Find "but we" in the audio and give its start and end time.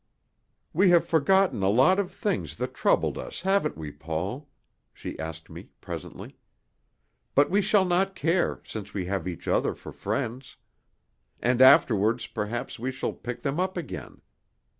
7.35-7.61